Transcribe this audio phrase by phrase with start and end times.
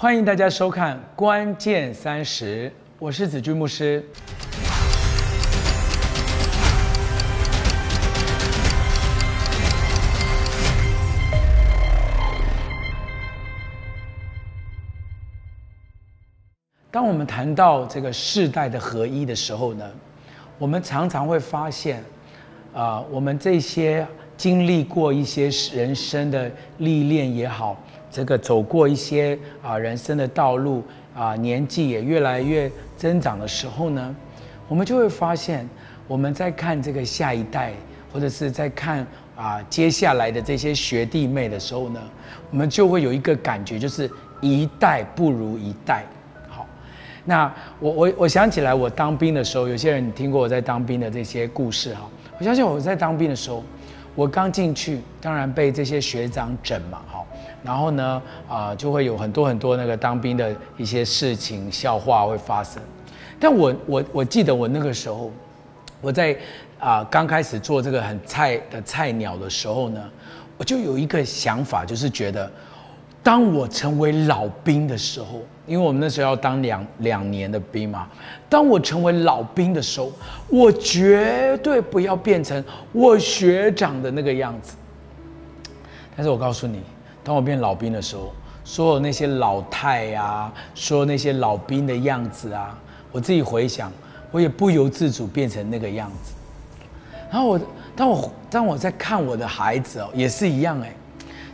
[0.00, 4.00] 欢迎大家收看《关键三十》，我是子君牧师。
[16.92, 19.90] 当我们谈到这个世代的合一的时候呢，
[20.58, 22.04] 我们常常会发现，
[22.72, 24.06] 啊，我们这些
[24.36, 27.76] 经历过一些人生的历练也好，
[28.10, 30.82] 这个走过一些啊人生的道路
[31.14, 34.14] 啊，年纪也越来越增长的时候呢，
[34.68, 35.68] 我们就会发现，
[36.06, 37.72] 我们在看这个下一代，
[38.12, 42.00] 或者是在看啊接下来的这些学弟妹的时候呢，
[42.50, 46.04] 我们就会有一个感觉，就是一代不如一代。
[46.48, 46.66] 好
[47.24, 52.08] 那我我我想起来，我当兵的时候，有些人听过我在当兵的这些故事哈。
[52.38, 53.62] 我相信我在当兵的时候，
[54.14, 57.17] 我刚进去，当然被这些学长整嘛，哈。
[57.62, 62.82] 然后呢，啊，就会有很多很多那个当兵的一些事情笑话会发生。
[63.38, 65.30] 但我我我记得我那个时候，
[66.00, 66.36] 我在
[66.78, 70.02] 啊刚开始做这个很菜的菜鸟的时候呢，
[70.56, 72.50] 我就有一个想法，就是觉得。
[73.20, 78.08] 当我成为老兵的时候，因为我们那时候要当两两年的兵嘛。
[78.48, 80.10] 当我成为老兵的时候，
[80.48, 84.76] 我绝对不要变成我学长的那个样子。
[86.16, 86.80] 但是我告诉你，
[87.28, 88.32] 当我变老兵的时候，
[88.64, 92.74] 所有那些老太呀，说那些老兵的样子啊，
[93.12, 93.92] 我自己回想，
[94.30, 96.32] 我也不由自主变成那个样子。
[97.30, 97.60] 然后我，
[97.94, 100.90] 当我当我在看我的孩子哦，也是一样哎。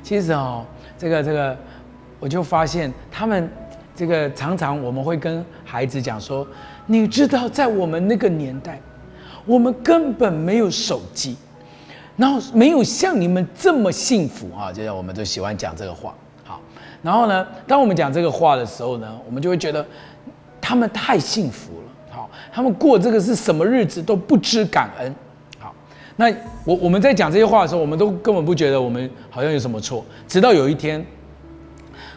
[0.00, 0.64] 其实哦。
[0.96, 1.56] 这个这个，
[2.20, 3.50] 我就发现他们
[3.96, 6.46] 这个常常我们会跟孩子讲说，
[6.86, 8.80] 你知道在我们那个年代，
[9.44, 11.36] 我们根本没有手机，
[12.16, 14.72] 然后没有像你们这么幸福啊！
[14.72, 16.60] 就像我们都喜欢讲这个话，好，
[17.02, 19.84] 然后呢，当我们讲这个话的时候呢，我们就会觉得
[20.60, 25.14] 他们太幸福了，好，他们过这个是什么日子都不知感恩。
[25.58, 25.74] 好
[26.14, 26.32] 那
[26.64, 30.04] 我我们在讲这些话的时候，我们都根本不觉得我们好像有什么错。
[30.28, 31.04] 直到有一天，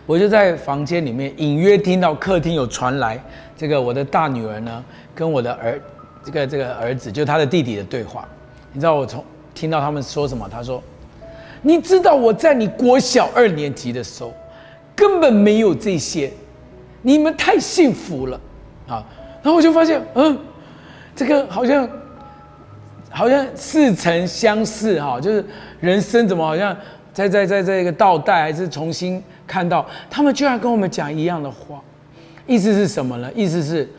[0.06, 3.20] 我就在房间里面隐约听到客厅有传来
[3.56, 5.82] 这个我的大女儿呢跟我的儿
[6.24, 8.28] 这个这个儿子，就他的弟弟的对话。
[8.72, 9.24] 你知道我从
[9.58, 10.48] 听到他们说什么？
[10.48, 10.84] 他说
[11.64, 14.32] ：“你知道我在你国小二年级的时候
[14.96, 16.32] 根本没有这些，
[17.02, 18.40] 你们太幸福了
[18.88, 19.04] 啊！”
[19.42, 20.38] 然后我就发现，嗯，
[21.16, 21.90] 这个好像。
[23.10, 25.44] 好像似曾相识哈，就是
[25.80, 26.76] 人生怎么好像
[27.14, 31.82] 在在在这个倒带，还是重新看到他们居然跟我们讲一样的话，
[32.46, 33.32] 意思是什么呢？
[33.34, 33.90] 意思是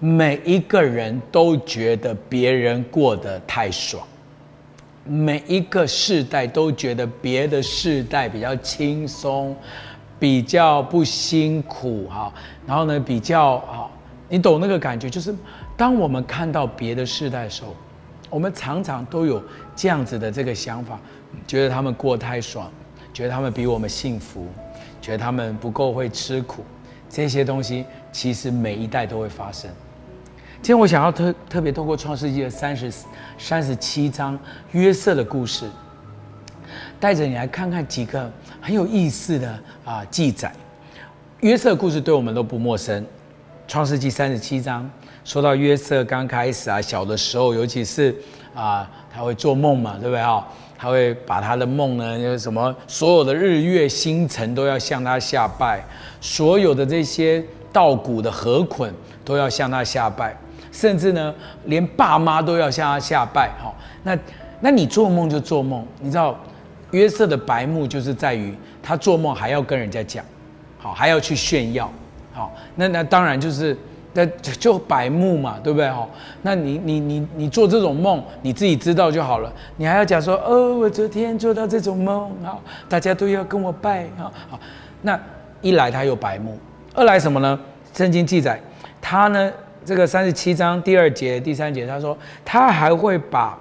[0.00, 4.02] 每一个人都觉得别人过得太爽，
[5.04, 9.56] 每一个世代都觉得别的世代比较轻松，
[10.18, 12.32] 比较不辛苦哈，
[12.66, 13.90] 然后呢比较啊，
[14.28, 15.08] 你懂那个感觉？
[15.08, 15.34] 就是
[15.76, 17.74] 当我们看到别的世代的时候。
[18.30, 19.40] 我们常常都有
[19.76, 20.98] 这样子的这个想法，
[21.46, 22.68] 觉得他们过太爽，
[23.12, 24.48] 觉得他们比我们幸福，
[25.00, 26.64] 觉得他们不够会吃苦，
[27.08, 29.70] 这些东西其实每一代都会发生。
[30.64, 32.90] 今天我想要特特别透过创世纪的三十
[33.36, 34.38] 三十七章
[34.72, 35.68] 约瑟的故事，
[36.98, 38.32] 带着你来看看几个
[38.62, 40.50] 很有意思的啊记载。
[41.40, 43.04] 约瑟故事对我们都不陌生，
[43.68, 44.90] 创世纪三十七章。
[45.22, 48.16] 说到约瑟刚开始啊，小的时候，尤其是
[48.54, 50.48] 啊，他会做梦嘛，对不对啊？
[50.78, 55.84] 他会把他的梦呢，有什么所有的日月星辰都要向他下拜，
[56.22, 58.90] 所有的这些稻谷的禾捆
[59.26, 60.34] 都要向他下拜，
[60.74, 61.34] 甚至呢，
[61.66, 63.48] 连爸妈都要向他下拜。
[63.62, 64.18] 哈，那
[64.60, 66.38] 那你做梦就做梦，你知道
[66.90, 70.24] 约瑟的白目就是在于他做梦还要跟人家讲，
[70.78, 71.90] 好，还要去炫耀，
[72.32, 73.74] 好，那那当然就是。
[74.16, 76.08] 那就白目嘛，对不对哈？
[76.42, 79.52] 那你你你你做这种梦，你自己知道就好了。
[79.76, 84.60] 你还要讲说，哦，我昨天做到这种梦，好，大家都要跟我拜，好好。
[85.02, 85.18] 那
[85.62, 86.56] 一来他有白目，
[86.94, 87.58] 二来什么呢？
[87.92, 88.60] 圣经记载，
[89.00, 89.52] 他呢
[89.84, 93.58] 这个三十七章第二节、第三节，他说他还会把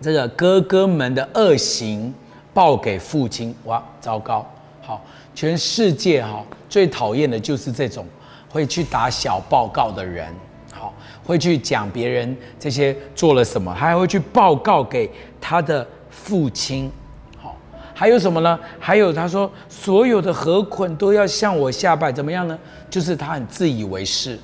[0.00, 2.12] 这个哥哥们的恶行
[2.52, 3.54] 报给父亲。
[3.64, 4.46] 哇，糟糕！
[4.80, 5.04] 好，
[5.34, 8.06] 全世界哈最讨厌的就是这种。
[8.50, 10.26] 会去打小报告的人，
[10.72, 10.90] 好，
[11.22, 15.08] 会去讲别人这些做了什么，他还会去报告给
[15.38, 16.90] 他的父亲，
[17.36, 17.54] 好，
[17.92, 18.58] 还有什么呢？
[18.80, 22.58] 还有他说，所有的河捆都要向我下拜，怎么样呢？
[22.88, 24.38] 就是他很自以为是，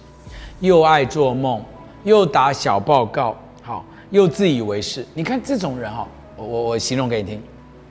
[0.61, 1.63] 又爱做梦，
[2.05, 5.05] 又打小报告，好，又自以为是。
[5.15, 6.07] 你看这种人哈，
[6.37, 7.43] 我我我形容给你听，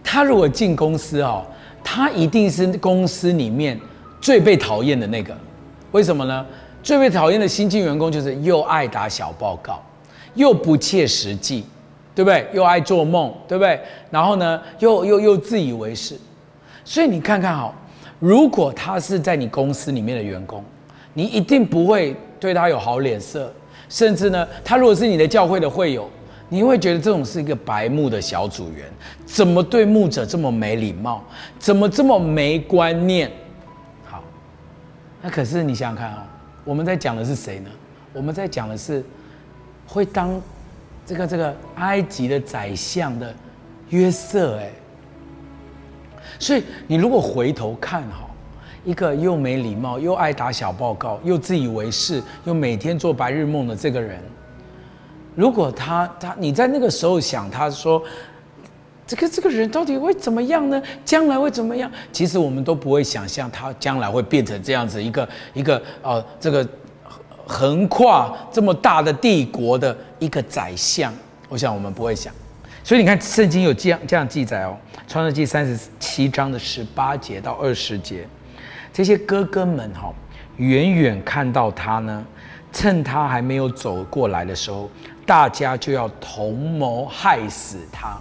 [0.04, 1.45] 他如果进公司哦，
[1.83, 3.80] 他一定是公司里面。
[4.21, 5.36] 最被讨厌的那个。
[5.92, 6.45] 为什么呢？
[6.81, 9.81] 最被讨厌的新进员工就是又爱打小报告，
[10.33, 11.65] 又不切实际，
[12.15, 12.48] 对不对？
[12.54, 13.77] 又爱做梦，对不对？
[14.10, 16.18] 然后呢，又又又自以为是。
[16.86, 17.74] 所以你看看哈，
[18.18, 20.63] 如果他是在你公司里面的员工，
[21.13, 23.50] 你一定不会对他有好脸色，
[23.88, 26.10] 甚至呢，他如果是你的教会的会友，
[26.50, 28.86] 你会觉得这种是一个白目的小组员，
[29.25, 31.24] 怎么对牧者这么没礼貌，
[31.57, 33.31] 怎么这么没观念？
[34.04, 34.22] 好，
[35.22, 36.28] 那可是你想想看啊。
[36.66, 37.69] 我们在讲的是谁呢？
[38.12, 39.01] 我们在讲的是
[39.88, 40.42] 会当
[41.06, 43.34] 这个这个埃及的宰相的
[43.88, 44.69] 约瑟哎。
[46.39, 48.30] 所以你如果回头看哈，
[48.83, 54.19] 一个又没礼貌、又爱打小报告、又自以为是、又每天做白日梦的这个人，
[55.35, 58.03] 如果他他你在那个时候想他说。
[59.06, 60.81] 这个这个人到底会怎么样呢？
[61.03, 61.91] 将来会怎么样？
[62.13, 66.65] 其实我们都不会想象他将来会变成这样子一个一个呃，这个
[67.45, 71.13] 横跨这么大的帝国的一个宰相。
[71.50, 72.33] 我想我们不会想。
[72.81, 78.25] 所以你看，圣经有这样这样记载哦，《创世纪》三十七章的十八节到二十节，
[78.94, 80.13] 这些哥哥们哈，
[80.57, 82.24] 远远看到他呢，
[82.72, 84.88] 趁他还没有走过来的时候，
[85.25, 88.16] 大家就要同谋害死他。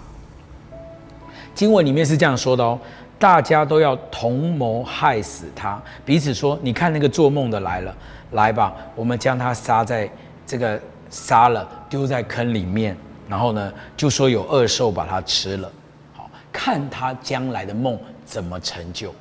[1.54, 2.78] 经文里面是这样说的哦，
[3.18, 7.94] 大家都要同谋害死他，彼此说：“你看那个做梦的来了，
[8.30, 10.10] 来吧，我们将他杀在
[10.46, 10.80] 这个
[11.10, 12.96] 杀了，丢在坑里面，
[13.28, 15.70] 然后呢，就说有恶兽把他吃了，
[16.14, 19.14] 好看他将来的梦怎么成就。”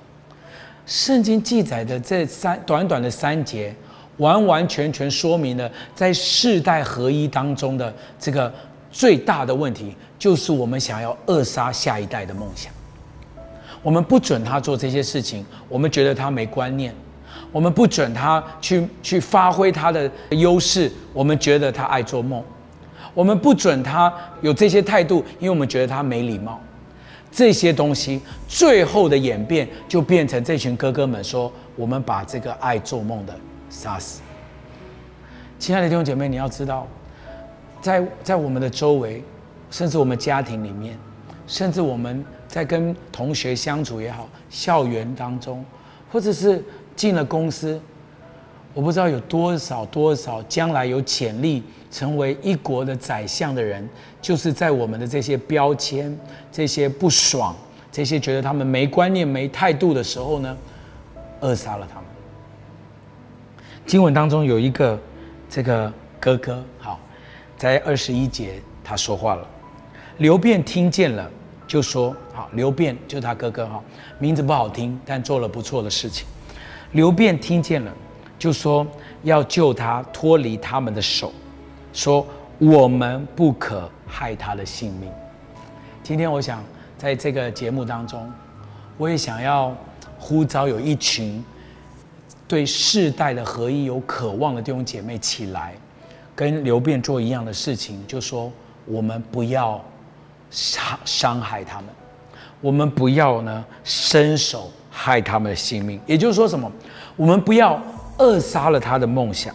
[0.91, 3.73] 圣经记载的这三短短的三节，
[4.17, 8.53] 完完全全说明了在世代合一当中的这个
[8.91, 9.95] 最大的问题。
[10.19, 12.73] 就是我们想要扼杀下一代的梦想，
[13.81, 16.91] 我们不准他做这些事情，我们觉得他没观念；
[17.53, 22.43] 我们不准他去去发挥他的优势，我们觉得他爱做梦；
[23.13, 26.59] 我们不准他有这些态度，因为我们觉得他没礼貌。
[27.31, 33.33] 这些东西最后的演变，就变成这群哥哥们说：“我们把这个爱做梦的
[33.69, 34.21] 杀死。”
[35.57, 36.87] 亲爱的弟兄姐妹，你要知道，
[37.81, 39.23] 在在我们的周围。
[39.69, 40.99] 甚至我们家庭里面，
[41.47, 45.63] 甚至我们在跟同学相处也好，校园当中，
[46.11, 46.61] 或者是
[46.93, 47.79] 进了公司，
[48.73, 53.87] 我不知道有多少多少将来有潜力成为一国的宰相的人，
[54.21, 56.17] 就是在我们的这些标签、
[56.51, 57.55] 这些不爽、
[57.91, 60.57] 这些觉得他们没观念、没态度的时候呢，
[61.41, 62.05] 扼杀了他们。
[63.85, 64.97] 经文当中有一个
[65.49, 66.99] 这个哥哥，好，
[67.57, 69.45] 在二十一节他说话了。
[70.19, 71.29] 刘辩听见了，
[71.67, 73.83] 就说：“好，刘辩就他哥哥哈，
[74.19, 76.25] 名字不好听，但做了不错的事情。”
[76.93, 77.91] 刘辩听见了，
[78.41, 78.87] 就说
[79.21, 81.31] ：“要救他脱离他们的手，
[81.93, 82.25] 说
[82.57, 85.11] 我们不可害他的性命。”
[86.01, 86.63] 今天我想
[86.97, 88.27] 在这个节目当中，
[88.97, 89.71] 我也想要
[90.17, 91.45] 呼召有一群
[92.47, 95.75] 对世代的合一有渴望的弟兄姐妹起来，
[96.35, 98.51] 跟刘辩做一样的事情，就说
[98.85, 99.79] 我们不要。
[100.49, 101.85] 伤伤害他们，
[102.59, 105.97] 我们不要呢伸手害他们的性命。
[106.05, 106.69] 也就是说，什么？
[107.15, 107.81] 我们不要
[108.21, 109.53] 扼杀了他的梦想，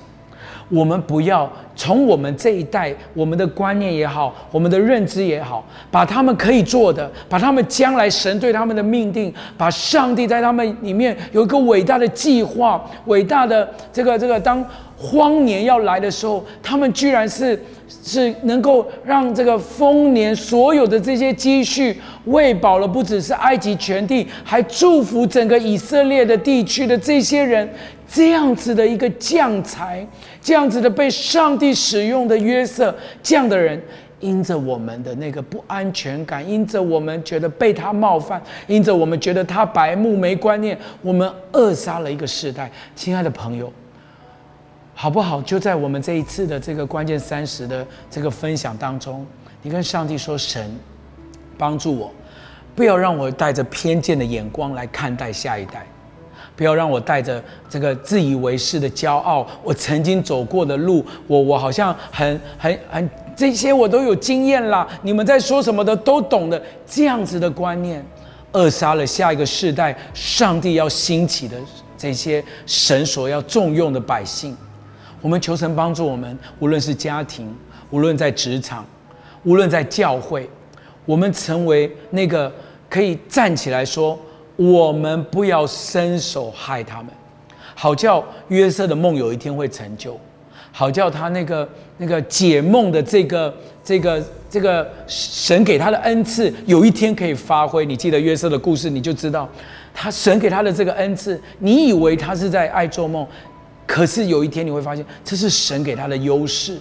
[0.68, 14.64] 我们不要从我们这一代，我们的观念也好，我们的认知也好，把他们可以做的，把他们将来神对他们的命定，把上帝在他们里面有一个伟大的计划，伟大的这个这个当。
[14.98, 17.62] 荒年要来的时候，他们居然是
[18.02, 21.94] 是能够让这个丰年所有的这些积蓄
[22.24, 27.68] 喂饱了，不只是埃及全地，还祝福整个以色列的地区的这些人。
[28.08, 30.06] 这样子的一个将才，
[30.46, 33.82] 这样子的被上帝使用的约瑟，这样的人，
[34.20, 42.70] 因着我们的那个不安全感，因着我们觉得被他冒犯，因着我们觉得他白目没观念，我们扼杀了一个时代。
[42.94, 43.72] 亲爱的朋友。
[44.94, 45.42] 好不好？
[45.42, 49.26] 就在我们这一次的这个关键三十的这个分享当中，
[49.62, 50.70] 你跟上帝说：“神，
[51.58, 52.12] 帮助我，
[52.76, 55.84] 不要让我带着偏见的眼光来看待下一代，
[56.56, 59.46] 不要让我带着这个自以为是的骄傲。
[59.62, 64.88] 我曾经走过的路，我我好像很很很这些我都有经验啦。
[65.02, 68.04] 你们在说什么的都懂的，这样子的观念，
[68.52, 71.56] 扼杀了下一个世代上帝要兴起的
[71.98, 74.56] 这些神所要重用的百姓。”
[75.22, 77.52] 我们求神帮助我们，无论是家庭，
[77.90, 78.84] 无论在职场，
[79.44, 80.48] 无论在教会，
[81.04, 82.52] 我们成为那个
[82.88, 84.16] 可以站起来说
[84.56, 87.08] ：“我们不要伸手害他们，
[87.74, 90.18] 好叫约瑟的梦有一天会成就，
[90.72, 97.84] 好叫他那个那个解梦的这个这个这个神给他的恩赐有一天可以发挥。
[97.84, 99.46] 你记得约瑟的故事，你就知道
[99.92, 103.26] 他神给他的这个恩赐，你以为他是在爱做梦，
[103.86, 106.78] 可是有一天你会发现这是神给他的优势。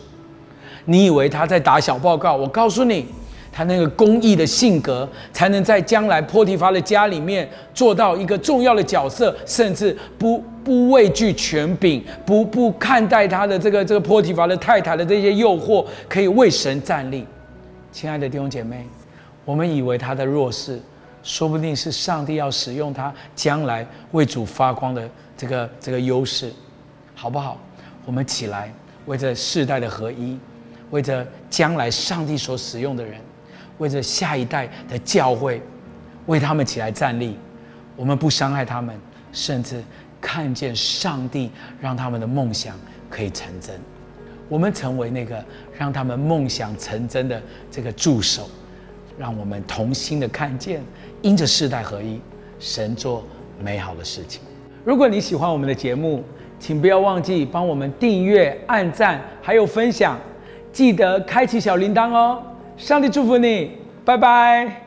[0.85, 3.07] 你以为他在打小报告，我告诉你。
[3.55, 17.25] 他那个公益的性格，才能在将来波提法的家里面做到一个重要的角色，甚至不不畏惧权柄，不不看待他的这个这个波提法的太太的这些诱惑，可以为神站立。
[17.93, 18.85] 亲爱的弟兄姐妹，
[19.45, 20.77] 我们以为他的弱势，
[21.23, 26.51] 说不定是上帝要使用他将来为主发光的这个这个优势，
[27.13, 27.57] 好不好？
[28.05, 28.69] 我们起来，
[29.05, 30.37] 为着世代的合一，
[30.91, 33.15] 为着将来上帝所使用的人。
[33.77, 35.61] 为着下一代的教会，
[36.27, 37.37] 为他们起来站立。
[37.95, 38.93] 我们不伤害他们，
[39.31, 39.83] 甚至
[40.19, 42.77] 看见上帝让他们的梦想
[43.09, 43.79] 可以成真。
[44.47, 45.43] 我们成为那个
[45.77, 47.41] 让他们梦想成真的
[47.71, 48.49] 这个助手，
[49.17, 50.83] 让我们同心的看见，
[51.21, 52.19] 因着世代合一，
[52.59, 53.23] 神做
[53.59, 54.41] 美好的事情。
[54.83, 56.23] 如果你喜欢我们的节目，
[56.59, 60.19] 请不要忘记帮我们订阅、按赞，还有分享，
[60.71, 62.43] 记得开启小铃铛哦。
[62.77, 63.71] 上帝祝福你，
[64.03, 64.84] 拜拜。